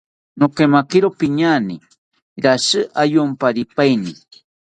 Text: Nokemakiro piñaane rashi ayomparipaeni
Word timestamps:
Nokemakiro 0.37 1.07
piñaane 1.19 1.75
rashi 2.43 2.79
ayomparipaeni 3.01 4.11